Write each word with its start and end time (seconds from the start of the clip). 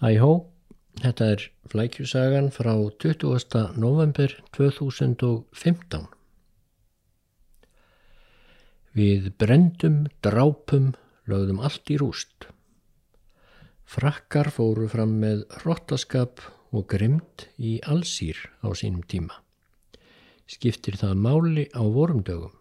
Hæ 0.00 0.14
hó, 0.16 0.30
þetta 0.96 1.26
er 1.34 1.42
flækjusagan 1.68 2.46
frá 2.54 2.70
20. 3.04 3.66
november 3.76 4.32
2015. 4.56 6.06
Við 8.96 9.26
brendum, 9.36 9.98
drápum, 10.24 10.94
lögðum 11.28 11.60
allt 11.60 11.92
í 11.92 11.98
rúst. 12.00 12.48
Frakkar 13.84 14.48
fóru 14.48 14.88
fram 14.88 15.18
með 15.20 15.44
hrottaskap 15.58 16.46
og 16.72 16.88
grimd 16.88 17.50
í 17.60 17.76
allsýr 17.84 18.40
á 18.64 18.72
sínum 18.72 19.04
tíma. 19.04 19.36
Skiptir 20.48 20.96
það 20.96 21.20
máli 21.28 21.68
á 21.76 21.84
vorumdögum. 21.84 22.56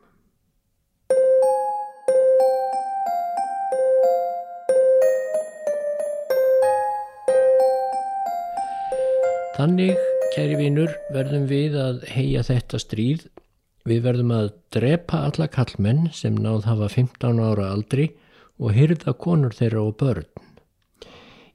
Þannig, 9.60 9.98
kæri 10.32 10.54
vinur, 10.56 10.94
verðum 11.12 11.44
við 11.50 11.74
að 11.76 12.06
heia 12.08 12.40
þetta 12.48 12.78
stríð. 12.80 13.26
Við 13.84 14.06
verðum 14.06 14.30
að 14.32 14.46
drepa 14.72 15.18
alla 15.28 15.50
kallmenn 15.52 16.06
sem 16.16 16.38
náð 16.40 16.64
hafa 16.64 16.88
15 16.94 17.42
ára 17.44 17.66
aldri 17.74 18.06
og 18.56 18.72
hyrða 18.78 19.12
konur 19.20 19.52
þeirra 19.58 19.82
og 19.84 19.98
börn. 20.00 20.30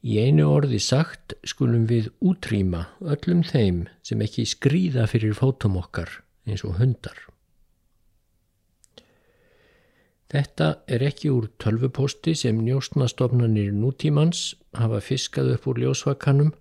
Í 0.05 0.19
einu 0.21 0.51
orði 0.53 0.83
sagt 0.85 1.33
skulum 1.49 1.87
við 1.89 2.11
útrýma 2.21 2.83
öllum 3.01 3.41
þeim 3.41 3.79
sem 4.05 4.21
ekki 4.21 4.45
skrýða 4.51 5.07
fyrir 5.09 5.33
fótum 5.39 5.79
okkar 5.81 6.13
eins 6.45 6.61
og 6.69 6.77
hundar. 6.83 7.17
Þetta 10.29 10.69
er 10.93 11.07
ekki 11.09 11.33
úr 11.33 11.49
tölvuposti 11.57 12.37
sem 12.37 12.61
njóstnastofnanir 12.67 13.73
nútímans 13.73 14.51
hafa 14.77 15.01
fiskað 15.01 15.55
upp 15.55 15.71
úr 15.73 15.81
ljósvakanum 15.87 16.53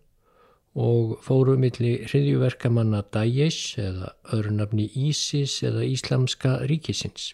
og 0.74 1.20
fóru 1.22 1.54
milli 1.60 2.00
hriðjuverkamanna 2.08 3.04
Daesh 3.14 3.78
eða 3.82 4.14
öðru 4.34 4.56
nafni 4.58 4.88
ISIS 4.90 5.60
eða 5.66 5.86
Íslamska 5.86 6.56
ríkisins. 6.70 7.34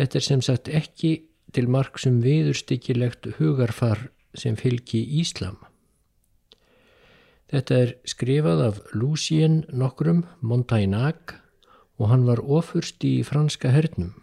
Þetta 0.00 0.18
er 0.18 0.24
sem 0.24 0.44
sagt 0.44 0.70
ekki 0.72 1.12
til 1.52 1.68
marg 1.68 1.98
sem 2.00 2.22
viðurstykkilegt 2.24 3.34
hugarfar 3.36 4.08
sem 4.32 4.56
fylgi 4.56 5.02
Íslam. 5.20 5.58
Þetta 7.50 7.76
er 7.82 7.92
skrifað 8.08 8.64
af 8.68 8.80
Lucien 8.94 9.64
nokkrum 9.74 10.22
Montaignac 10.40 11.34
og 12.00 12.08
hann 12.08 12.24
var 12.24 12.40
ofurst 12.40 13.04
í 13.04 13.20
franska 13.26 13.72
hernum. 13.74 14.14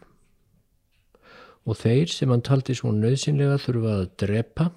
Og 1.68 1.76
þeir 1.84 2.10
sem 2.10 2.32
hann 2.32 2.42
taldi 2.42 2.74
svo 2.80 2.94
nöðsynlega 2.96 3.60
þurfa 3.62 3.96
að 4.00 4.06
drepa 4.24 4.70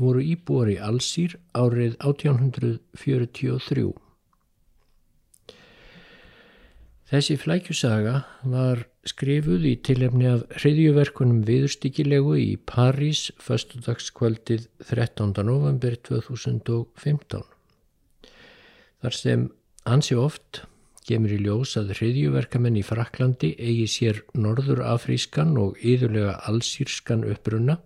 voru 0.00 0.20
íbúar 0.20 0.68
í 0.72 0.76
Allsýr 0.82 1.38
árið 1.56 1.96
1843. 2.04 3.92
Þessi 7.06 7.36
flækjusaga 7.38 8.14
var 8.50 8.82
skrifuð 9.06 9.66
í 9.70 9.74
tilefni 9.86 10.26
af 10.26 10.40
hriðjuverkunum 10.58 11.44
viðurstíkilegu 11.46 12.34
í 12.42 12.56
París 12.58 13.28
föstudagskvöldið 13.38 14.66
13. 14.88 15.30
november 15.46 15.94
2015. 16.08 17.44
Þar 19.00 19.14
sem 19.14 19.46
ansi 19.86 20.18
oft 20.18 20.64
gemur 21.06 21.36
í 21.36 21.38
ljós 21.46 21.76
að 21.78 21.94
hriðjuverkamenn 22.00 22.80
í 22.80 22.84
Fraklandi 22.84 23.54
eigi 23.54 23.86
sér 23.92 24.24
norður 24.34 24.82
afrískan 24.90 25.54
og 25.62 25.78
yðurlega 25.78 26.40
allsýrskan 26.50 27.22
uppruna 27.30 27.78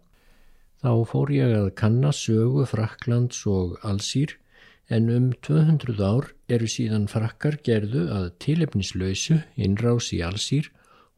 Þá 0.80 0.92
fór 1.04 1.28
ég 1.28 1.50
að 1.52 1.66
kanna 1.76 2.08
sögu 2.16 2.62
Fraklands 2.64 3.42
og 3.44 3.74
Allsýr 3.84 4.38
en 4.88 5.10
um 5.12 5.26
200 5.44 6.00
ár 6.00 6.30
eru 6.48 6.68
síðan 6.72 7.04
frakkar 7.12 7.58
gerðu 7.66 8.06
að 8.16 8.30
tilefnislausu 8.40 9.42
innrás 9.60 10.08
í 10.16 10.22
Allsýr 10.24 10.70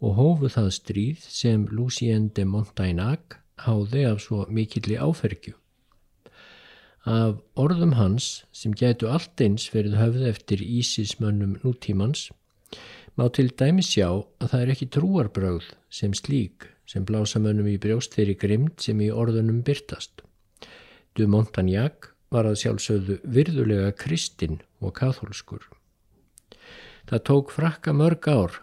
og 0.02 0.18
hófu 0.18 0.50
það 0.50 0.68
stríð 0.78 1.22
sem 1.30 1.68
Lucien 1.70 2.26
de 2.34 2.42
Montagnac 2.42 3.38
háði 3.62 4.02
af 4.10 4.24
svo 4.24 4.42
mikilli 4.50 4.98
áfergju. 4.98 5.54
Af 7.06 7.38
orðum 7.54 7.94
hans 8.00 8.42
sem 8.50 8.74
getu 8.74 9.12
allt 9.14 9.38
eins 9.46 9.68
verið 9.70 9.94
höfð 10.00 10.26
eftir 10.32 10.66
ísismönnum 10.66 11.54
nútímans 11.62 12.32
má 13.14 13.28
til 13.30 13.46
dæmi 13.54 13.86
sjá 13.86 14.08
að 14.10 14.50
það 14.50 14.60
er 14.60 14.74
ekki 14.74 14.90
trúarbröð 14.98 15.70
sem 15.86 16.18
slík 16.18 16.66
sem 16.92 17.06
blásamönnum 17.08 17.70
í 17.72 17.78
brjóst 17.80 18.16
þeirri 18.18 18.36
grimd 18.40 18.82
sem 18.84 19.00
í 19.00 19.08
orðunum 19.08 19.62
byrtast. 19.64 20.20
Du 21.16 21.24
Montagnac 21.28 22.10
var 22.32 22.48
að 22.48 22.60
sjálfsögðu 22.62 23.18
virðulega 23.34 23.92
kristinn 23.96 24.60
og 24.80 24.94
katholskur. 25.00 25.64
Það 27.08 27.24
tók 27.28 27.52
frakka 27.52 27.92
mörg 27.96 28.28
ár 28.28 28.60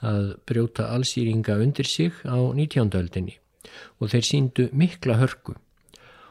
að 0.00 0.34
brjóta 0.48 0.88
allsýringa 0.94 1.58
undir 1.60 1.88
sig 1.88 2.12
á 2.24 2.36
19. 2.36 2.92
öldinni 2.96 3.36
og 4.00 4.12
þeir 4.12 4.26
síndu 4.26 4.68
mikla 4.72 5.18
hörku 5.20 5.56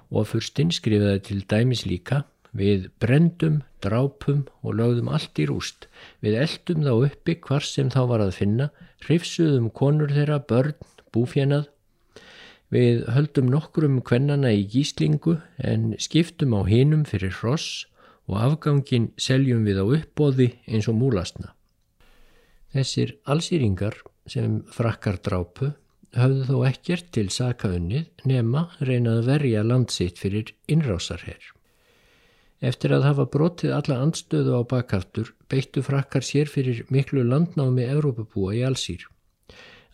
og 0.10 0.26
fyrstinn 0.32 0.74
skrifaði 0.74 1.22
til 1.28 1.42
dæmis 1.46 1.86
líka 1.86 2.24
við 2.58 2.88
brendum, 3.02 3.62
drápum 3.84 4.48
og 4.66 4.78
lögðum 4.80 5.12
allt 5.14 5.38
í 5.38 5.46
rúst. 5.50 5.86
Við 6.26 6.40
eldum 6.42 6.82
þá 6.88 6.94
uppi 6.96 7.36
hvar 7.46 7.66
sem 7.66 7.92
þá 7.94 8.02
var 8.10 8.24
að 8.26 8.38
finna, 8.40 8.70
hrifsuðum 9.06 9.70
konur 9.70 10.10
þeirra, 10.10 10.40
börn, 10.50 10.74
búfjænað. 11.16 11.68
Við 12.70 13.06
höldum 13.10 13.50
nokkrum 13.50 14.02
kvennana 14.06 14.52
í 14.54 14.66
gíslingu 14.70 15.40
en 15.58 15.96
skiptum 15.98 16.54
á 16.54 16.62
hinum 16.70 17.06
fyrir 17.10 17.34
hross 17.42 17.88
og 18.30 18.38
afgangin 18.46 19.10
seljum 19.18 19.66
við 19.66 19.82
á 19.82 19.86
uppbóði 19.86 20.52
eins 20.70 20.90
og 20.92 21.00
múlasna. 21.02 21.56
Þessir 22.70 23.16
allsýringar 23.26 23.98
sem 24.30 24.60
frakkar 24.70 25.18
drápu 25.26 25.72
höfðu 26.18 26.46
þó 26.50 26.58
ekkert 26.70 27.10
til 27.14 27.30
sakaunnið 27.34 28.26
nema 28.30 28.68
reynað 28.86 29.24
verja 29.30 29.64
landsitt 29.66 30.22
fyrir 30.22 30.54
innrásarherr. 30.70 31.42
Eftir 32.60 32.94
að 32.94 33.06
hafa 33.08 33.26
brotið 33.32 33.74
alla 33.74 34.02
andstöðu 34.04 34.58
á 34.60 34.62
bakkaftur 34.68 35.32
beittu 35.50 35.82
frakkar 35.86 36.26
sér 36.26 36.50
fyrir 36.52 36.84
miklu 36.92 37.24
landnámi 37.24 37.86
Evrópabúa 37.88 38.58
í 38.58 38.66
allsýr. 38.68 39.06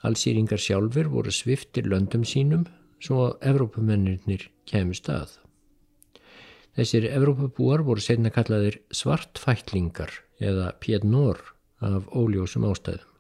Allsýringar 0.06 0.62
sjálfur 0.62 1.10
voru 1.10 1.34
sviftir 1.34 1.88
löndum 1.90 2.26
sínum 2.28 2.68
svo 3.02 3.30
að 3.30 3.50
Evrópamennir 3.52 4.48
kemur 4.70 4.98
stað. 4.98 5.40
Þessir 6.76 7.08
Evrópabúar 7.08 7.86
voru 7.88 8.04
senna 8.04 8.32
kallaðir 8.36 8.82
svartfætlingar 8.92 10.12
eða 10.44 10.74
pjednor 10.84 11.40
af 11.80 12.10
óljósum 12.12 12.68
ástæðum. 12.68 13.12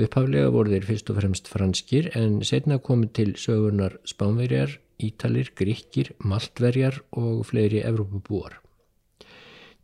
Upphaflega 0.00 0.52
voru 0.52 0.72
þeir 0.72 0.86
fyrst 0.88 1.10
og 1.12 1.18
fremst 1.20 1.48
franskir 1.50 2.08
en 2.16 2.40
setna 2.46 2.78
komið 2.80 3.12
til 3.18 3.30
sögurnar 3.40 3.98
spánverjar, 4.08 4.78
ítalir, 5.00 5.50
gríkir, 5.56 6.12
maltverjar 6.20 7.00
og 7.16 7.42
fleiri 7.48 7.82
Evrópabúar. 7.84 8.60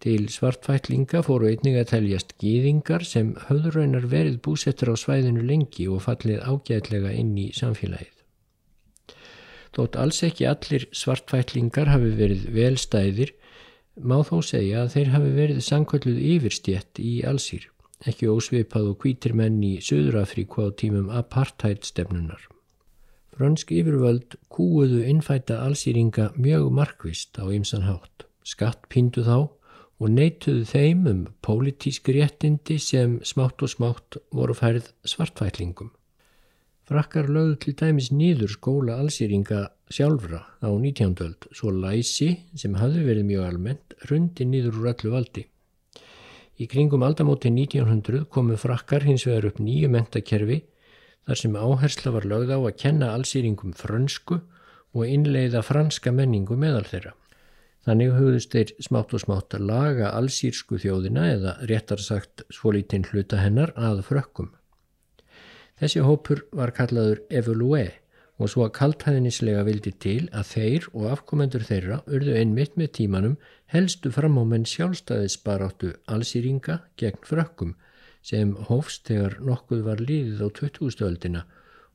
Til 0.04 0.26
svartfætlinga 0.28 1.22
fóru 1.24 1.48
einnig 1.48 1.78
að 1.80 1.88
teljast 1.94 2.34
gýðingar 2.42 3.04
sem 3.08 3.30
höfðurraunar 3.46 4.04
verið 4.10 4.42
búsettur 4.44 4.92
á 4.92 4.96
svæðinu 5.00 5.44
lengi 5.48 5.86
og 5.88 6.04
fallið 6.04 6.42
ágætlega 6.44 7.14
inn 7.16 7.32
í 7.40 7.46
samfélagið. 7.56 8.12
Þótt 9.76 9.96
alls 10.00 10.22
ekki 10.24 10.46
allir 10.48 10.84
svartfætlingar 10.92 11.88
hafi 11.92 12.12
verið 12.16 12.44
velstæðir, 12.52 13.32
má 13.96 14.20
þó 14.24 14.38
segja 14.44 14.84
að 14.84 14.92
þeir 14.94 15.10
hafi 15.14 15.32
verið 15.40 15.64
sankvölduð 15.64 16.20
yfirstjett 16.34 17.00
í 17.00 17.14
allsýr, 17.32 17.66
ekki 18.04 18.28
ósveipað 18.28 18.92
og 18.92 19.00
kvítir 19.00 19.32
menn 19.36 19.58
í 19.64 19.78
Suðurafríku 19.84 20.68
á 20.68 20.76
tímum 20.76 21.08
apartheid 21.08 21.88
stefnunar. 21.88 22.40
Fransk 23.36 23.72
yfirvöld 23.76 24.36
kúuðu 24.52 25.02
innfæta 25.08 25.62
allsýringa 25.64 26.30
mjög 26.36 26.70
markvist 26.72 27.36
á 27.40 27.44
ymsan 27.52 27.84
hátt, 27.88 28.28
skatt 28.44 28.88
píndu 28.92 29.24
þá 29.24 29.55
og 29.96 30.12
neituðu 30.12 30.64
þeim 30.68 31.06
um 31.10 31.20
pólitísk 31.44 32.10
réttindi 32.12 32.76
sem 32.82 33.18
smátt 33.24 33.62
og 33.64 33.72
smátt 33.72 34.18
voru 34.34 34.56
færið 34.56 34.90
svartfætlingum. 35.08 35.92
Frakkar 36.86 37.26
lögðu 37.32 37.56
til 37.64 37.74
dæmis 37.80 38.12
nýður 38.14 38.52
skóla 38.52 39.00
allsýringa 39.00 39.64
sjálfra 39.90 40.44
á 40.62 40.68
19. 40.70 41.16
öld, 41.24 41.48
svo 41.50 41.72
læsi 41.74 42.28
sem 42.54 42.76
hafði 42.78 43.02
verið 43.08 43.28
mjög 43.30 43.48
almennt 43.48 43.96
rundi 44.10 44.46
nýður 44.46 44.78
úr 44.82 44.92
öllu 44.92 45.14
valdi. 45.16 45.46
Í 46.56 46.68
kringum 46.70 47.02
aldamóti 47.02 47.50
1900 47.50 48.28
komu 48.32 48.56
frakkar 48.60 49.04
hins 49.04 49.26
vegar 49.26 49.50
upp 49.50 49.58
nýju 49.60 49.90
mentakerfi 49.92 50.62
þar 51.26 51.40
sem 51.40 51.58
áhersla 51.58 52.12
var 52.14 52.28
lögð 52.28 52.54
á 52.54 52.58
að 52.60 52.78
kenna 52.84 53.12
allsýringum 53.16 53.74
frönsku 53.76 54.38
og 54.96 55.10
innleiða 55.10 55.64
franska 55.66 56.12
menningu 56.14 56.56
meðal 56.56 56.86
þeirra. 56.86 57.12
Þannig 57.86 58.16
hugðust 58.16 58.50
þeir 58.50 58.72
smátt 58.82 59.12
og 59.14 59.22
smátt 59.22 59.54
að 59.54 59.68
laga 59.68 60.08
allsýrsku 60.18 60.80
þjóðina 60.82 61.26
eða 61.36 61.52
réttar 61.70 62.00
sagt 62.02 62.42
svolítinn 62.50 63.06
hluta 63.12 63.38
hennar 63.38 63.70
að 63.78 64.02
frökkum. 64.08 64.48
Þessi 65.78 66.02
hópur 66.02 66.42
var 66.56 66.72
kallaður 66.74 67.20
Evolue 67.30 67.84
og 68.42 68.50
svo 68.50 68.64
að 68.66 68.74
kaltæðinislega 68.80 69.62
vildi 69.68 69.92
til 70.02 70.22
að 70.34 70.50
þeir 70.50 70.88
og 70.92 71.06
afkomendur 71.12 71.64
þeirra 71.68 72.00
urðu 72.10 72.34
einmitt 72.40 72.74
með 72.80 72.90
tímanum 72.98 73.38
helstu 73.72 74.10
fram 74.12 74.40
á 74.40 74.44
menn 74.50 74.66
sjálfstæðisbaráttu 74.66 75.94
allsýringa 76.10 76.80
gegn 77.00 77.22
frökkum 77.28 77.76
sem 78.26 78.56
hófst 78.66 79.06
þegar 79.06 79.38
nokkuð 79.46 79.86
var 79.86 80.02
líðið 80.02 80.42
á 80.42 80.48
20. 80.58 81.06
öldina 81.06 81.46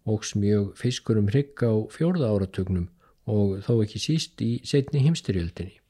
og 0.08 0.24
smjög 0.26 0.72
fiskur 0.80 1.20
um 1.20 1.28
hrygg 1.30 1.62
á 1.68 1.74
fjórða 1.92 2.32
áratugnum 2.32 2.88
og 3.30 3.60
þó 3.68 3.76
ekki 3.84 4.02
síst 4.02 4.42
í 4.42 4.54
setni 4.66 5.04
himstyrjöldinni. 5.04 5.81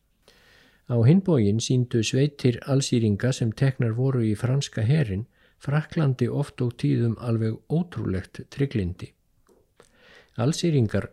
Á 0.92 0.96
hinbógin 1.08 1.62
síndu 1.64 2.02
sveitir 2.04 2.58
allsýringa 2.68 3.32
sem 3.32 3.52
teknar 3.56 3.94
voru 3.96 4.26
í 4.28 4.34
franska 4.36 4.84
herin 4.84 5.24
Fraklandi 5.62 6.28
oft 6.28 6.62
og 6.66 6.74
tíðum 6.82 7.14
alveg 7.22 7.56
ótrúlegt 7.70 8.42
trygglindi. 8.52 9.12
Allsýringar 10.42 11.12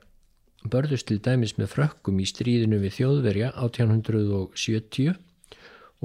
börðust 0.73 1.11
til 1.11 1.21
dæmis 1.23 1.55
með 1.61 1.75
frökkum 1.75 2.19
í 2.19 2.27
stríðinu 2.27 2.81
við 2.83 2.97
þjóðverja 2.99 3.53
1870 3.55 5.15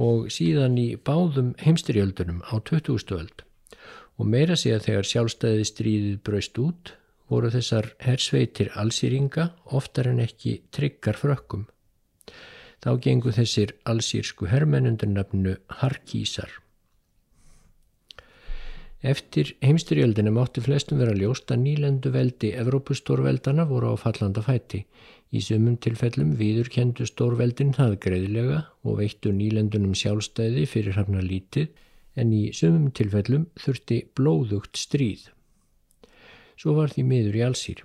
og 0.05 0.29
síðan 0.33 0.77
í 0.77 0.87
báðum 1.09 1.53
heimstyrjöldunum 1.63 2.43
á 2.45 2.53
20. 2.59 3.17
öld 3.17 3.45
og 4.19 4.29
meira 4.29 4.57
sé 4.59 4.75
að 4.75 4.89
þegar 4.89 5.09
sjálfstæði 5.09 5.69
stríðið 5.71 6.17
braust 6.27 6.59
út 6.61 6.93
voru 7.31 7.49
þessar 7.53 7.93
hersveitir 8.03 8.73
allsýringa 8.77 9.49
oftar 9.73 10.11
en 10.11 10.21
ekki 10.21 10.59
tryggar 10.75 11.17
frökkum. 11.17 11.65
Þá 12.83 12.91
gengu 12.99 13.31
þessir 13.31 13.71
allsýrsku 13.87 14.49
herrmennundur 14.51 15.07
nafnu 15.07 15.55
Harkísar. 15.79 16.51
Eftir 19.03 19.53
heimstyrjöldinu 19.63 20.31
mátti 20.31 20.61
flestum 20.63 20.99
vera 20.99 21.15
ljóst 21.15 21.51
að 21.51 21.61
nýlendu 21.65 22.11
veldi 22.11 22.53
Evrópustórveldana 22.55 23.65
voru 23.67 23.91
á 23.91 23.95
fallanda 23.99 24.43
fæti. 24.43 24.83
Í 25.35 25.41
sumum 25.43 25.75
tilfellum 25.83 26.35
viður 26.39 26.69
kendu 26.71 27.07
stórveldin 27.09 27.73
það 27.75 27.97
greiðilega 28.05 28.59
og 28.83 28.99
veittu 29.01 29.33
nýlendunum 29.35 29.95
sjálfstæði 29.97 30.63
fyrir 30.71 30.95
hafna 30.99 31.23
lítið 31.23 31.71
en 32.15 32.31
í 32.31 32.43
sumum 32.55 32.91
tilfellum 32.95 33.49
þurfti 33.59 34.03
blóðugt 34.15 34.79
stríð. 34.79 35.25
Svo 36.55 36.77
var 36.77 36.93
því 36.93 37.07
miður 37.09 37.39
í 37.39 37.43
allsýr. 37.47 37.83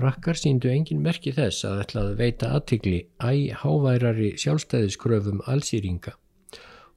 Frakkar 0.00 0.38
síndu 0.40 0.70
engin 0.72 1.02
merki 1.04 1.28
þess 1.36 1.66
að 1.68 1.80
ætlaði 1.82 2.12
veita 2.16 2.48
aðtikli 2.56 3.00
æg 3.20 3.58
háværari 3.60 4.30
sjálfstæðiskröfum 4.40 5.42
allsýringa 5.44 6.14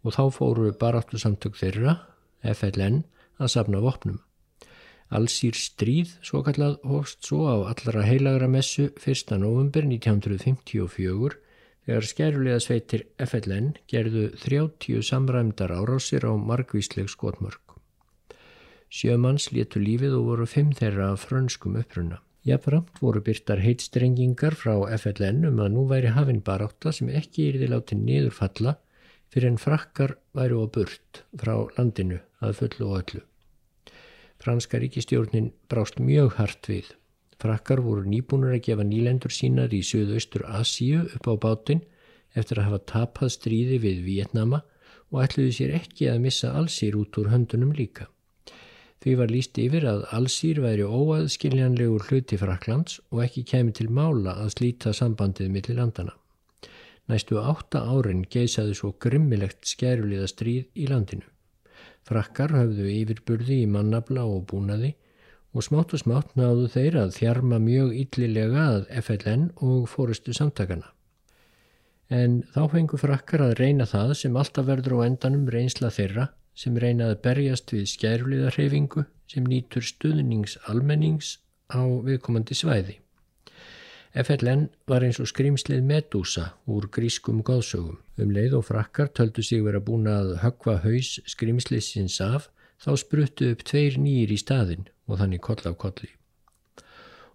og 0.07 0.15
þá 0.15 0.21
fóru 0.31 0.69
baráttu 0.79 1.19
samtök 1.19 1.59
þeirra, 1.59 1.97
FLN, 2.53 3.01
að 3.43 3.51
safna 3.57 3.83
vopnum. 3.83 4.21
Allsýr 5.11 5.59
stríð, 5.59 6.15
svo 6.23 6.45
kallað, 6.47 6.79
hófst 6.87 7.27
svo 7.27 7.43
á 7.51 7.75
allra 7.75 8.07
heilagra 8.07 8.47
messu 8.47 8.87
1. 8.95 9.35
november 9.43 9.83
1954 9.83 11.39
þegar 11.83 12.07
skærulega 12.07 12.63
sveitir 12.63 13.07
FLN 13.19 13.73
gerðu 13.91 14.29
30 14.47 15.03
samræmdar 15.03 15.75
árásir 15.75 16.23
á 16.23 16.31
margvísleg 16.39 17.11
skotmörk. 17.11 17.75
Sjömanns 18.87 19.51
létu 19.51 19.83
lífið 19.83 20.21
og 20.21 20.29
voru 20.31 20.47
fimm 20.47 20.71
þeirra 20.71 21.17
af 21.17 21.27
frönskum 21.27 21.75
uppruna. 21.83 22.23
Jafnframt 22.43 22.97
voru 22.99 23.21
byrtar 23.23 23.61
heitstrengingar 23.63 24.57
frá 24.59 24.73
FLN 24.97 25.45
um 25.47 25.61
að 25.63 25.69
nú 25.77 25.83
væri 25.87 26.09
hafinn 26.11 26.41
barátta 26.43 26.91
sem 26.91 27.07
ekki 27.07 27.53
þið 27.55 27.69
látið 27.71 28.01
niðurfalla 28.03 28.73
fyrir 29.31 29.53
en 29.53 29.61
frakkar 29.61 30.17
væru 30.35 30.59
á 30.59 30.67
burt 30.75 31.21
frá 31.39 31.53
landinu 31.77 32.19
að 32.43 32.57
fullu 32.59 32.89
og 32.89 32.97
öllu. 32.99 33.21
Franska 34.43 34.81
ríkistjórnin 34.83 35.53
brást 35.71 36.01
mjög 36.03 36.35
hart 36.41 36.67
við. 36.67 36.89
Frakkar 37.39 37.79
voru 37.85 38.03
nýbúnur 38.03 38.57
að 38.57 38.65
gefa 38.67 38.83
nýlendur 38.87 39.31
sínar 39.31 39.71
í 39.71 39.79
Suðaustur 39.79 40.43
Asíu 40.59 41.05
upp 41.15 41.29
á 41.31 41.33
bátinn 41.47 41.85
eftir 42.35 42.59
að 42.59 42.67
hafa 42.67 42.81
tapað 42.91 43.31
stríði 43.37 43.79
við 43.85 44.03
Vietnama 44.03 44.65
og 45.13 45.23
ætluði 45.23 45.55
sér 45.55 45.77
ekki 45.79 46.11
að 46.11 46.25
missa 46.27 46.51
allsýr 46.59 46.99
út 46.99 47.21
úr 47.21 47.31
höndunum 47.31 47.71
líka. 47.77 48.09
Því 49.03 49.13
var 49.19 49.31
líst 49.33 49.57
yfir 49.59 49.83
að 49.83 50.05
allsýr 50.15 50.61
væri 50.63 50.83
óaðskiljanlegur 50.87 52.05
hluti 52.07 52.37
Fraklands 52.39 53.01
og 53.11 53.25
ekki 53.25 53.41
kemi 53.49 53.73
til 53.75 53.89
mála 53.91 54.37
að 54.39 54.53
slíta 54.53 54.93
sambandið 54.95 55.49
millir 55.51 55.75
landana. 55.75 56.13
Næstu 57.11 57.35
átta 57.41 57.81
árin 57.83 58.21
geysaði 58.31 58.77
svo 58.79 58.93
grimmilegt 59.03 59.67
skæruliða 59.67 60.29
stríð 60.31 60.69
í 60.79 60.87
landinu. 60.87 61.27
Frakkar 62.07 62.53
höfðu 62.55 62.85
yfirburði 62.93 63.57
í 63.65 63.71
mannabla 63.73 64.23
og 64.23 64.45
búnaði 64.53 64.93
og 65.51 65.67
smátt 65.67 65.91
og 65.97 65.99
smátt 66.05 66.31
náðu 66.39 66.69
þeir 66.71 66.99
að 67.01 67.11
þjarma 67.17 67.59
mjög 67.59 67.91
yllilega 68.05 68.69
að 68.69 68.85
FLN 69.01 69.49
og 69.67 69.89
fórustu 69.91 70.31
samtakana. 70.31 70.87
En 72.07 72.39
þá 72.55 72.61
fengu 72.71 73.01
frakkar 73.03 73.43
að 73.49 73.57
reyna 73.59 73.83
það 73.89 74.15
sem 74.21 74.39
alltaf 74.39 74.69
verður 74.71 75.03
á 75.03 75.07
endanum 75.09 75.51
reynsla 75.51 75.91
þeirra 75.91 76.29
sem 76.55 76.77
reynaði 76.77 77.17
að 77.17 77.23
berjast 77.27 77.73
við 77.73 77.87
skæruliðarhefingu 77.93 79.05
sem 79.31 79.47
nýtur 79.49 79.85
stuðnings 79.85 80.57
almennings 80.69 81.37
á 81.73 81.81
viðkomandi 81.81 82.57
svæði. 82.57 82.99
FLN 84.13 84.67
var 84.85 85.01
eins 85.01 85.17
og 85.17 85.25
skrimslið 85.31 85.81
Medusa 85.89 86.51
úr 86.69 86.85
grískum 86.93 87.39
góðsögum. 87.41 87.97
Um 88.21 88.29
leið 88.29 88.59
og 88.59 88.67
frakkar 88.67 89.09
töldu 89.09 89.41
sig 89.41 89.63
vera 89.65 89.81
búin 89.81 90.05
að 90.05 90.35
högva 90.43 90.77
haus 90.83 91.15
skrimsliðsins 91.25 92.19
af 92.21 92.51
þá 92.83 92.91
spruttu 93.01 93.49
upp 93.49 93.63
tveir 93.65 93.97
nýjir 93.97 94.35
í 94.35 94.37
staðin 94.37 94.85
og 95.09 95.17
þannig 95.17 95.41
koll 95.41 95.65
af 95.65 95.79
kolli. 95.81 96.11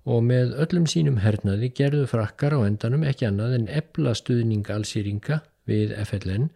Og 0.06 0.22
með 0.24 0.54
öllum 0.62 0.86
sínum 0.86 1.18
hernaði 1.24 1.72
gerðu 1.74 2.06
frakkar 2.12 2.54
á 2.54 2.62
endanum 2.62 3.02
ekki 3.10 3.26
annað 3.26 3.58
en 3.58 3.68
ebla 3.80 4.14
stuðning 4.14 4.70
allsýringa 4.70 5.42
við 5.66 5.96
FLN 6.06 6.46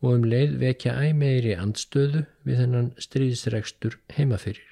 og 0.00 0.16
um 0.16 0.24
leið 0.24 0.56
vekja 0.60 0.96
æmeiri 1.08 1.56
andstöðu 1.60 2.24
við 2.48 2.62
þennan 2.62 2.92
stríðsregstur 3.00 3.98
heimafyrir. 4.16 4.66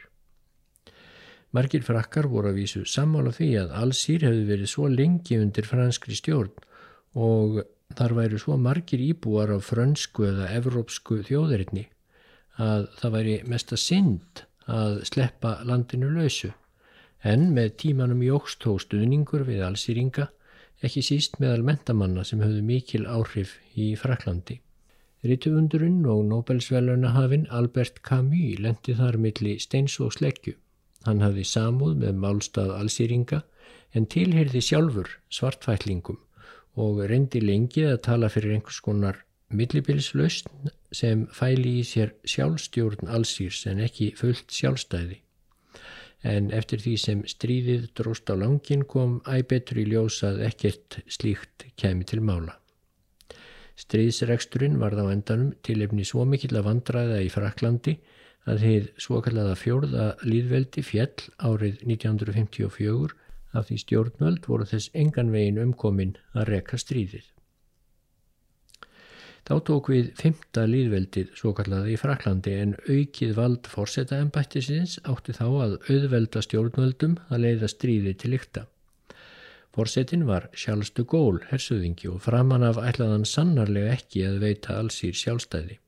Margir 1.57 1.85
frakkar 1.85 2.29
voru 2.29 2.51
að 2.51 2.61
vísu 2.61 2.85
sammála 2.85 3.33
því 3.33 3.49
að 3.63 3.75
allsýr 3.83 4.27
hefði 4.29 4.49
verið 4.51 4.73
svo 4.73 4.89
lengi 4.93 5.39
undir 5.41 5.69
franskri 5.69 6.17
stjórn 6.17 6.53
og 7.17 7.63
þar 7.97 8.15
væri 8.19 8.41
svo 8.41 8.59
margir 8.61 9.01
íbúar 9.01 9.55
af 9.55 9.71
frönsku 9.71 10.27
eða 10.29 10.51
evrópsku 10.59 11.23
þjóðurinni 11.29 11.87
að 12.61 12.89
það 13.01 13.15
væri 13.17 13.37
mesta 13.49 13.79
synd 13.81 14.45
að 14.69 15.03
sleppa 15.09 15.59
landinu 15.65 16.11
lausu. 16.13 16.53
En 17.25 17.49
með 17.55 17.75
tímanum 17.83 18.21
jógst 18.23 18.63
þó 18.63 18.77
stuðningur 18.83 19.47
við 19.49 19.65
allsýringa, 19.67 20.29
ekki 20.85 21.03
síst 21.03 21.41
meðal 21.43 21.65
mentamanna 21.67 22.25
sem 22.27 22.43
höfðu 22.43 22.63
mikil 22.67 23.07
áhrif 23.11 23.57
í 23.75 23.95
Fraklandi. 23.99 24.61
Rituvundurinn 25.29 26.07
og 26.09 26.25
Nobelsvelunahafinn 26.31 27.49
Albert 27.53 28.01
Camus 28.07 28.61
lendi 28.65 28.95
þar 28.97 29.19
milli 29.21 29.59
steins 29.61 29.99
og 30.01 30.15
sleggju. 30.17 30.55
Hann 31.05 31.21
hafði 31.21 31.45
samúð 31.45 31.99
með 32.03 32.21
málstað 32.23 32.73
allsýringa 32.79 33.43
en 33.97 34.07
tilherði 34.15 34.63
sjálfur 34.65 35.11
svartfætlingum 35.33 36.19
og 36.85 37.01
reyndi 37.11 37.43
lengi 37.45 37.85
að 37.91 38.03
tala 38.07 38.31
fyrir 38.33 38.57
einhvers 38.57 38.81
konar 38.85 39.23
millibilslausn 39.61 40.71
sem 41.01 41.25
fæli 41.35 41.79
í 41.81 41.87
sér 41.91 42.15
sjálfstjórn 42.35 43.11
allsýrs 43.19 43.65
en 43.71 43.83
ekki 43.85 44.13
fullt 44.21 44.55
sjálfstæði. 44.55 45.19
En 46.25 46.49
eftir 46.61 46.83
því 46.83 46.95
sem 47.05 47.21
stríðið 47.31 47.91
dróst 48.01 48.33
á 48.33 48.35
langin 48.39 48.87
kom 48.95 49.21
æbetur 49.27 49.83
í 49.85 49.87
ljósað 49.93 50.41
ekkert 50.49 51.01
slíkt 51.07 51.69
kemi 51.77 52.09
til 52.09 52.25
mála. 52.25 52.57
Stríðsregsturinn 53.79 54.79
var 54.83 54.97
þá 54.99 55.05
endanum 55.13 55.51
til 55.67 55.79
efni 55.85 56.07
svo 56.07 56.25
mikill 56.27 56.57
að 56.59 56.67
vandraða 56.67 57.21
í 57.23 57.31
Fraklandi 57.31 57.95
að 58.49 58.65
heið 58.65 58.87
svokallaða 59.05 59.57
fjórða 59.61 60.07
líðveldi 60.27 60.83
fjell 60.83 61.29
árið 61.39 61.83
1954 61.87 63.17
af 63.57 63.69
því 63.69 63.81
stjórnvöld 63.85 64.47
voru 64.51 64.67
þess 64.69 64.91
engan 64.99 65.33
vegin 65.33 65.61
umkomin 65.63 66.17
að 66.35 66.49
reka 66.53 66.79
stríðið. 66.81 67.27
Þá 69.49 69.55
tók 69.65 69.87
við 69.89 70.09
fymta 70.19 70.67
líðveldið 70.69 71.31
svokallaða 71.39 71.89
í 71.89 71.95
Fraklandi 71.97 72.57
en 72.61 72.75
aukið 72.85 73.31
vald 73.39 73.71
fórseta 73.73 74.19
ennbættisins 74.21 74.99
átti 75.09 75.33
þá 75.39 75.47
að 75.49 75.77
auðvelda 75.89 76.43
stjórnvöldum 76.45 77.15
að 77.31 77.47
leiða 77.47 77.71
stríðið 77.73 78.19
til 78.25 78.35
ykta. 78.37 78.67
Fórsetin 79.77 80.25
var 80.27 80.49
sjálfstu 80.57 81.05
gól, 81.05 81.43
hersuðingi 81.51 82.09
og 82.11 82.23
framan 82.25 82.65
af 82.67 82.81
ætlaðan 82.81 83.27
sannarlega 83.29 83.93
ekki 83.99 84.25
að 84.27 84.41
veita 84.47 84.79
allsýr 84.81 85.15
sjálfstæði. 85.19 85.79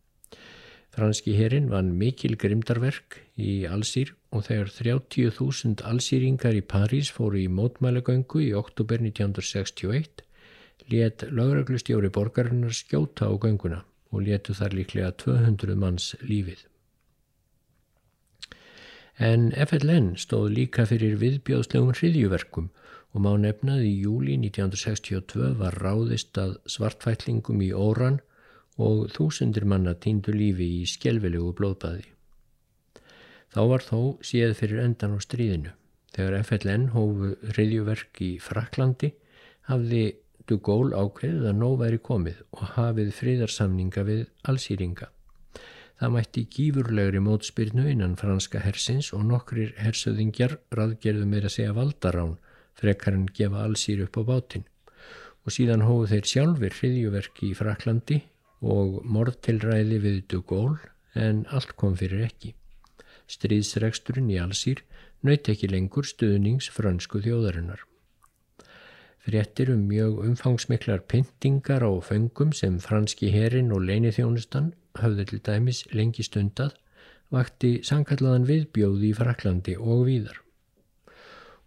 Franski 0.91 1.37
herin 1.39 1.69
vann 1.71 1.93
mikil 1.99 2.35
grimdarverk 2.37 3.21
í 3.39 3.65
Allsýr 3.71 4.11
og 4.35 4.49
þegar 4.49 4.73
30.000 4.75 5.85
allsýringar 5.87 6.57
í 6.59 6.65
París 6.67 7.13
fóru 7.15 7.39
í 7.39 7.47
mótmælagöngu 7.47 8.43
í 8.43 8.51
oktober 8.59 8.99
1961 8.99 10.25
let 10.91 11.23
lögreglustjóri 11.31 12.11
borgarinnar 12.11 12.75
skjóta 12.75 13.31
á 13.31 13.33
gönguna 13.39 13.85
og 14.11 14.27
letu 14.27 14.57
þar 14.59 14.75
líklega 14.75 15.13
200 15.23 15.79
manns 15.79 16.17
lífið. 16.27 16.67
En 19.21 19.51
FLN 19.53 20.15
stóð 20.19 20.49
líka 20.57 20.87
fyrir 20.91 21.19
viðbjóðslegum 21.21 21.95
hriðjuverkum 21.95 22.71
og 23.11 23.25
má 23.25 23.33
nefnað 23.43 23.85
í 23.89 23.93
júli 24.05 24.37
1962 24.39 25.55
var 25.59 25.77
ráðist 25.83 26.39
að 26.39 26.57
svartfætlingum 26.71 27.63
í 27.67 27.73
óran 27.75 28.21
og 28.81 29.11
þúsundir 29.15 29.67
manna 29.69 29.97
týndu 29.99 30.33
lífi 30.35 30.69
í 30.81 30.87
skjelvilegu 30.89 31.53
blóðbaði. 31.59 32.07
Þá 33.51 33.63
var 33.73 33.83
þó 33.83 34.01
séð 34.23 34.55
fyrir 34.61 34.85
endan 34.85 35.17
á 35.17 35.19
stríðinu. 35.19 35.73
Þegar 36.15 36.43
FLN 36.45 36.91
hófu 36.95 37.35
reyðjuverk 37.57 38.21
í 38.23 38.33
Fraklandi 38.43 39.13
hafði 39.71 40.05
de 40.51 40.59
Gaulle 40.67 40.99
ákveðið 40.99 41.49
að 41.51 41.59
nóg 41.59 41.77
væri 41.83 41.99
komið 42.03 42.39
og 42.57 42.63
hafið 42.77 43.11
fríðarsamninga 43.15 44.05
við 44.07 44.23
allsýringa. 44.51 45.11
Það 46.01 46.15
mætti 46.15 46.47
gífurlegri 46.55 47.21
mótspyrnu 47.23 47.85
innan 47.91 48.17
franska 48.19 48.63
hersins 48.65 49.11
og 49.13 49.27
nokkrir 49.29 49.75
hersöðingjar 49.79 50.57
raðgerðu 50.75 51.27
meira 51.29 51.51
segja 51.53 51.75
valdarán 51.77 52.39
frekar 52.81 53.17
en 53.17 53.27
gefa 53.37 53.65
allsýr 53.67 54.05
upp 54.07 54.19
á 54.21 54.23
bátinn. 54.33 54.67
Og 55.45 55.55
síðan 55.57 55.85
hófu 55.87 56.09
þeir 56.11 56.31
sjálfur 56.33 56.77
hriðjuverki 56.79 57.51
í 57.51 57.57
Fraklandi 57.57 58.23
og 58.61 59.01
morðtilræði 59.05 60.01
við 60.05 60.19
Gaulle 60.49 60.91
en 61.15 61.45
allt 61.49 61.77
kom 61.81 61.97
fyrir 61.97 62.27
ekki. 62.27 62.55
Stríðsregsturinn 63.31 64.31
í 64.33 64.41
allsýr 64.43 64.83
nöyt 65.27 65.49
ekki 65.53 65.71
lengur 65.71 66.07
stuðnings 66.09 66.69
fransku 66.75 67.23
þjóðarinnar. 67.25 67.85
Fréttir 69.21 69.71
um 69.75 69.83
mjög 69.89 70.23
umfangsmiklar 70.25 71.03
pyntingar 71.05 71.85
á 71.85 71.93
föngum 72.01 72.55
sem 72.57 72.79
franski 72.81 73.29
herin 73.31 73.73
og 73.73 73.85
leinithjónustan 73.85 74.73
höfðu 74.99 75.27
til 75.29 75.41
dæmis 75.45 75.85
lengi 75.93 76.25
stundað 76.25 76.79
vakti 77.31 77.79
sankalladan 77.87 78.49
viðbjóði 78.49 79.11
í 79.13 79.17
Fraklandi 79.17 79.77
og 79.79 80.07
víðar. 80.09 80.41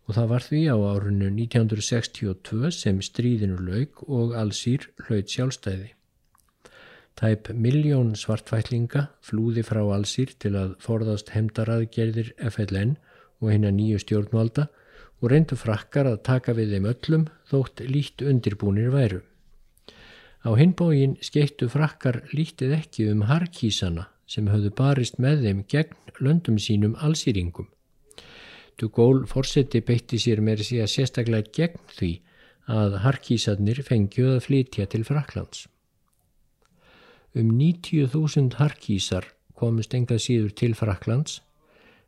Og 0.04 0.18
það 0.18 0.30
var 0.34 0.44
því 0.44 0.62
á 0.68 0.76
árunnu 0.76 1.28
1962 1.32 2.72
sem 2.76 3.00
stríðinu 3.00 3.60
laug 3.64 4.04
og 4.08 4.34
allsýr 4.36 4.90
hlaut 5.08 5.32
sjálfstæði. 5.32 5.94
Tæp 7.16 7.52
miljón 7.54 8.16
svartfætlinga 8.18 9.08
flúði 9.22 9.64
frá 9.64 9.84
allsýr 9.96 10.34
til 10.42 10.56
að 10.60 10.74
forðast 10.82 11.30
hemdaraðgerðir 11.36 12.34
FLN 12.50 12.96
og 13.40 13.52
hérna 13.52 13.72
nýju 13.76 14.02
stjórnvalda 14.02 14.66
og 15.22 15.30
reyndu 15.32 15.56
frakkar 15.56 16.10
að 16.10 16.24
taka 16.28 16.56
við 16.58 16.74
þeim 16.74 16.90
öllum 16.90 17.28
þótt 17.48 17.84
lít 17.88 18.24
undirbúnir 18.26 18.90
væru. 18.92 19.22
Á 20.44 20.52
hinbógin 20.60 21.16
skeittu 21.24 21.70
frakkar 21.72 22.24
lítið 22.36 22.74
ekki 22.82 23.08
um 23.14 23.24
harkísana 23.30 24.10
sem 24.28 24.50
höfðu 24.52 24.74
barist 24.76 25.22
með 25.22 25.46
þeim 25.46 25.62
gegn 25.72 26.20
löndum 26.20 26.58
sínum 26.60 26.98
allsýringum. 27.00 27.70
Dugól 28.80 29.26
fórseti 29.30 29.82
beitti 29.86 30.18
sér 30.18 30.42
því 30.42 30.80
að 30.82 30.92
sérstaklega 30.94 31.52
gegn 31.54 31.80
því 31.98 32.12
að 32.74 32.98
harkísarnir 33.04 33.84
fengjuð 33.84 34.36
að 34.36 34.44
flytja 34.48 34.86
til 34.90 35.04
Fraklands. 35.04 35.68
Um 37.36 37.50
90.000 37.60 38.60
harkísar 38.60 39.26
komust 39.58 39.94
engað 39.94 40.24
síður 40.26 40.54
til 40.56 40.74
Fraklands 40.78 41.42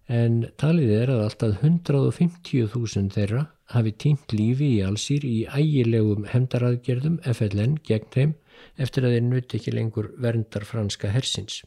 en 0.07 0.45
talið 0.61 0.91
er 1.01 1.11
að 1.13 1.23
alltaf 1.25 1.61
150.000 1.65 3.13
þeirra 3.15 3.45
hafi 3.73 3.93
týnt 4.03 4.33
lífi 4.33 4.75
í 4.77 4.81
allsýr 4.85 5.25
í 5.25 5.37
ægilegum 5.49 6.27
hemdaraðgerðum 6.29 7.17
FLN 7.33 7.79
gegn 7.87 8.11
þeim 8.13 8.35
eftir 8.77 9.07
að 9.07 9.15
þeir 9.15 9.25
nuti 9.29 9.57
ekki 9.59 9.73
lengur 9.73 10.11
verndar 10.21 10.65
franska 10.65 11.09
hersins. 11.09 11.63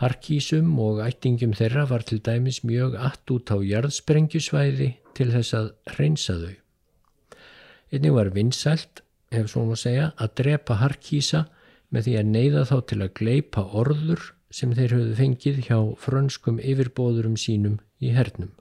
Harkísum 0.00 0.78
og 0.80 1.02
ættingum 1.04 1.52
þeirra 1.52 1.82
var 1.90 2.04
til 2.08 2.22
dæmis 2.24 2.62
mjög 2.64 2.94
att 2.96 3.30
út 3.30 3.50
á 3.52 3.60
jarðsprengjusvæði 3.60 4.94
til 5.14 5.28
þess 5.34 5.54
að 5.54 5.66
reynsa 5.98 6.36
þau. 6.40 6.54
Einnig 7.92 8.14
var 8.16 8.30
vinsælt, 8.32 9.02
ef 9.30 9.50
svo 9.52 9.66
má 9.68 9.76
segja, 9.76 10.12
að 10.16 10.34
drepa 10.40 10.78
harkísa 10.80 11.44
með 11.92 12.06
því 12.06 12.14
að 12.16 12.30
neyða 12.30 12.62
þá 12.70 12.76
til 12.86 13.00
að 13.02 13.14
gleipa 13.20 13.66
orður 13.82 14.24
sem 14.50 14.72
þeir 14.74 14.96
höfðu 14.96 15.18
fengið 15.20 15.60
hjá 15.68 15.78
frönskum 16.00 16.62
yfirbóðurum 16.64 17.36
sínum 17.36 17.76
í 18.00 18.14
hernum. 18.16 18.54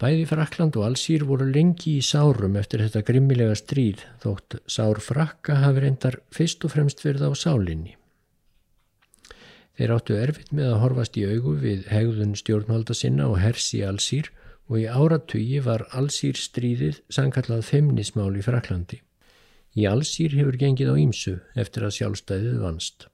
Bæði 0.00 0.22
Frakland 0.30 0.76
og 0.80 0.86
Allsýr 0.86 1.26
voru 1.28 1.44
lengi 1.52 1.98
í 1.98 2.04
sárum 2.04 2.54
eftir 2.56 2.80
þetta 2.86 3.02
grimmilega 3.04 3.56
stríð 3.58 4.06
þótt 4.22 4.56
sár 4.64 5.00
frakka 5.04 5.58
hafi 5.60 5.82
reyndar 5.84 6.16
fyrst 6.32 6.64
og 6.64 6.72
fremst 6.72 7.04
verið 7.04 7.26
á 7.28 7.32
sálinni. 7.36 7.98
Þeir 9.76 9.92
áttu 9.98 10.16
erfitt 10.16 10.54
með 10.56 10.70
að 10.70 10.80
horfast 10.86 11.20
í 11.20 11.26
augu 11.28 11.52
við 11.60 11.84
hegðun 11.92 12.32
stjórnvalda 12.36 12.96
sinna 12.96 13.28
og 13.28 13.42
hersi 13.44 13.82
Allsýr 13.84 14.32
og 14.72 14.80
í 14.80 14.88
áratugi 14.88 15.60
var 15.68 15.84
Allsýr 15.92 16.40
stríðið 16.40 17.04
sangkallað 17.12 17.68
femnismál 17.68 18.32
í 18.40 18.44
Fraklandi. 18.44 19.02
Í 19.76 19.84
allsýr 19.86 20.32
hefur 20.40 20.56
gengið 20.58 20.90
á 20.90 20.96
ímsu 20.96 21.36
eftir 21.60 21.84
að 21.86 21.96
sjálfstæðið 22.00 22.58
vanst. 22.64 23.06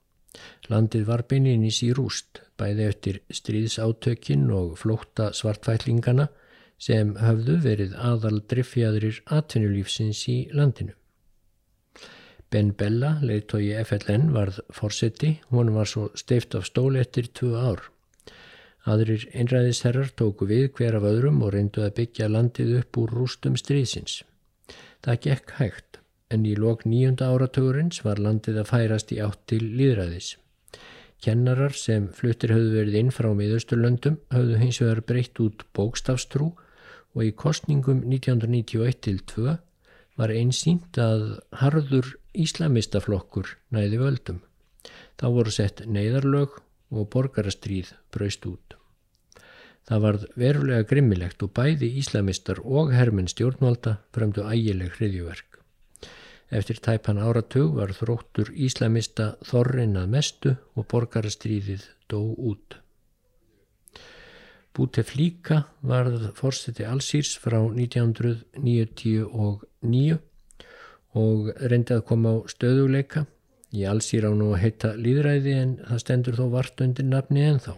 Landið 0.71 1.07
var 1.11 1.27
beininís 1.29 1.83
í 1.83 1.91
rúst, 1.97 2.45
bæði 2.61 2.91
eftir 2.93 3.23
stríðsátökin 3.33 4.49
og 4.55 4.77
flótta 4.81 5.33
svartfællingana 5.37 6.31
sem 6.79 7.15
höfðu 7.17 7.57
verið 7.65 7.97
aðal 7.97 8.41
driffjadrir 8.51 9.23
atvinnulífsins 9.33 10.23
í 10.29 10.39
landinu. 10.53 10.95
Ben 12.53 12.71
Bella, 12.79 13.17
leiðtói 13.27 13.73
FLN, 13.83 14.31
varð 14.37 14.61
fórseti, 14.71 15.41
hún 15.51 15.73
var 15.75 15.89
svo 15.91 16.11
steift 16.15 16.55
af 16.55 16.69
stól 16.69 16.95
eftir 17.01 17.27
tvö 17.35 17.57
ár. 17.59 17.83
Aðrir 18.87 19.25
einræðisherrar 19.35 20.13
tóku 20.15 20.47
við 20.47 20.69
hver 20.79 21.01
af 21.01 21.09
öðrum 21.09 21.41
og 21.43 21.57
reyndu 21.57 21.83
að 21.83 21.97
byggja 21.97 22.29
landið 22.31 22.77
upp 22.85 23.01
úr 23.03 23.15
rústum 23.19 23.57
stríðsins. 23.59 24.21
Það 25.03 25.23
gekk 25.27 25.55
hægt 25.59 25.99
en 26.31 26.47
í 26.47 26.55
lok 26.59 26.85
nýjunda 26.87 27.33
áratugurins 27.33 28.03
var 28.07 28.23
landið 28.23 28.61
að 28.63 28.71
færast 28.71 29.13
í 29.15 29.19
átt 29.23 29.43
til 29.51 29.63
líðræðis. 29.65 30.37
Kennarar 31.23 31.75
sem 31.75 32.07
fluttir 32.15 32.53
höfðu 32.55 32.77
verið 32.77 32.99
inn 33.01 33.13
frá 33.15 33.31
miðausturlöndum 33.35 34.21
höfðu 34.35 34.61
hins 34.61 34.81
vegar 34.83 35.03
breytt 35.09 35.41
út 35.43 35.65
bókstafstrú 35.75 36.53
og 37.17 37.25
í 37.25 37.33
kostningum 37.33 38.05
1991-2 38.05 39.57
var 40.21 40.33
einsýnt 40.33 40.99
að 41.01 41.25
harður 41.63 42.13
íslamistaflokkur 42.37 43.57
næði 43.73 44.01
völdum. 44.01 44.41
Þá 45.17 45.27
voru 45.33 45.53
sett 45.53 45.83
neyðarlög 45.89 46.61
og 46.93 47.09
borgarastríð 47.13 47.95
braust 48.13 48.45
út. 48.49 48.77
Það 49.87 50.03
varð 50.03 50.25
verulega 50.37 50.87
grimmilegt 50.91 51.43
og 51.47 51.53
bæði 51.57 51.93
íslamistar 52.01 52.61
og 52.65 52.93
herminn 52.95 53.31
stjórnvalda 53.31 53.99
fremdu 54.15 54.45
ægileg 54.45 54.97
hriðjuverk. 54.99 55.61
Eftir 56.51 56.79
tæpan 56.83 57.19
áratug 57.19 57.75
var 57.79 57.95
þróttur 57.95 58.53
íslamista 58.55 59.33
þorrin 59.47 59.97
að 59.99 60.11
mestu 60.13 60.57
og 60.75 60.87
borgarastríðið 60.93 61.87
dó 62.11 62.21
út. 62.23 62.79
Búteflíka 64.77 65.63
varð 65.89 66.37
fórseti 66.37 66.85
allsýrs 66.85 67.31
frá 67.41 67.57
1999 67.65 70.19
og 71.17 71.49
reyndi 71.57 71.97
að 71.97 72.05
koma 72.11 72.37
á 72.37 72.45
stöðuleika. 72.53 73.25
Í 73.73 73.89
allsýr 73.89 74.29
á 74.29 74.37
nú 74.37 74.53
að 74.53 74.61
heita 74.63 74.93
líðræði 75.01 75.53
en 75.63 75.73
það 75.81 76.03
stendur 76.03 76.37
þó 76.37 76.45
vart 76.53 76.77
undir 76.85 77.09
nafni 77.09 77.41
en 77.47 77.61
þá. 77.65 77.73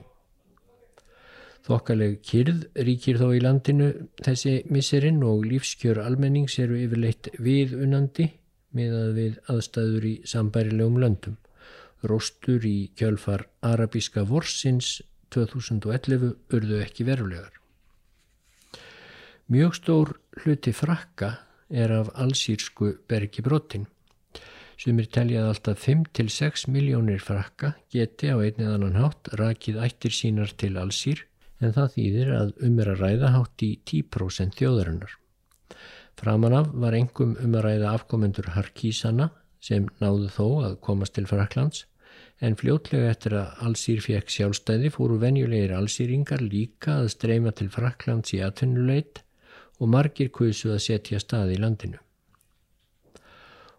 Þokkaleg 1.68 2.12
kyrð 2.24 2.64
ríkir 2.88 3.20
þó 3.20 3.28
í 3.36 3.40
landinu 3.44 3.88
þessi 4.24 4.54
misserinn 4.72 5.20
og 5.26 5.44
lífskjör 5.46 5.98
almennings 6.02 6.58
eru 6.62 6.76
yfirleitt 6.80 7.28
viðunandi 7.38 8.26
miðað 8.74 9.10
við 9.18 9.34
aðstæður 9.52 10.04
í 10.08 10.14
sambærilegum 10.28 10.98
löndum. 11.02 11.36
Róstur 12.02 12.64
í 12.66 12.90
kjölfar 12.98 13.46
arabíska 13.62 14.24
vorsins 14.26 15.00
2011 15.34 16.34
urðu 16.54 16.80
ekki 16.84 17.06
verulegar. 17.08 17.52
Mjög 19.48 19.76
stór 19.78 20.16
hluti 20.42 20.74
frakka 20.76 21.30
er 21.68 21.92
af 21.92 22.10
allsýrsku 22.16 22.94
bergi 23.08 23.44
brotin 23.44 23.86
sem 24.78 24.98
er 25.02 25.08
teljað 25.10 25.48
alltaf 25.50 25.86
5-6 25.88 26.68
miljónir 26.70 27.22
frakka 27.24 27.72
geti 27.92 28.30
á 28.30 28.36
einnið 28.38 28.74
annan 28.76 28.98
hátt 29.00 29.30
rakið 29.40 29.80
ættir 29.82 30.14
sínar 30.14 30.52
til 30.54 30.76
allsýr 30.78 31.24
en 31.58 31.74
það 31.74 31.94
þýðir 31.96 32.30
að 32.36 32.52
um 32.68 32.78
er 32.78 32.92
að 32.92 33.02
ræða 33.02 33.32
hátt 33.34 33.64
í 33.66 33.70
10% 33.90 34.60
þjóðarinnar. 34.60 35.16
Framanaf 36.18 36.70
var 36.84 36.96
engum 36.98 37.34
um 37.42 37.56
að 37.58 37.66
ræða 37.66 37.94
afkomendur 37.96 38.52
Harkísana 38.54 39.30
sem 39.62 39.88
náðu 40.02 40.30
þó 40.34 40.46
að 40.68 40.78
komast 40.86 41.16
til 41.18 41.26
Fraklands 41.30 41.84
en 42.40 42.56
fljótlega 42.58 43.10
eftir 43.12 43.34
að 43.38 43.62
allsýr 43.66 44.02
fekk 44.04 44.30
sjálfstæði 44.30 44.90
fóru 44.94 45.18
venjulegir 45.22 45.74
allsýringar 45.74 46.44
líka 46.44 47.00
að 47.02 47.12
streyma 47.16 47.52
til 47.58 47.70
Fraklands 47.72 48.34
í 48.36 48.42
atvinnuleit 48.46 49.22
og 49.78 49.90
margir 49.90 50.30
kusu 50.34 50.70
að 50.74 50.84
setja 50.86 51.20
staði 51.22 51.56
í 51.58 51.62
landinu. 51.62 51.98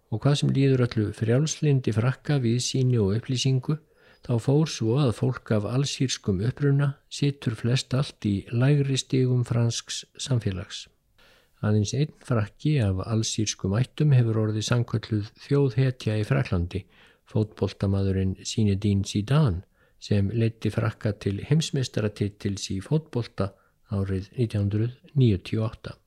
Og 0.10 0.24
hvað 0.24 0.40
sem 0.42 0.52
líður 0.56 0.86
öllu 0.88 1.10
frjálslindi 1.14 1.94
frakka 1.94 2.40
við 2.44 2.60
síni 2.66 2.98
og 3.00 3.14
upplýsingu, 3.20 3.78
þá 4.26 4.34
fór 4.44 4.68
svo 4.68 4.96
að 5.00 5.14
fólk 5.16 5.52
af 5.56 5.68
allsýrskum 5.70 6.42
uppruna 6.50 6.94
sittur 7.14 7.56
flest 7.56 7.94
allt 7.96 8.26
í 8.28 8.42
lægri 8.52 8.98
stigum 9.00 9.46
fransks 9.48 10.04
samfélags. 10.20 10.88
Aðeins 11.64 11.94
einn 11.94 12.16
frakki 12.24 12.78
af 12.84 13.04
allsýrskum 13.06 13.76
ættum 13.80 14.16
hefur 14.16 14.42
orðið 14.46 14.66
sankölluð 14.68 15.30
þjóðhetja 15.46 16.18
í 16.20 16.26
Fraklandi 16.28 16.86
fótboltamadurinn 17.30 18.36
Sínedín 18.44 19.06
Sídán 19.06 19.64
sem 20.00 20.30
leiti 20.34 20.72
frakka 20.74 21.14
til 21.24 21.42
heimsmeistaratitils 21.50 22.70
í 22.74 22.80
fótbolta 22.84 23.52
árið 23.94 24.30
1998. 24.38 25.98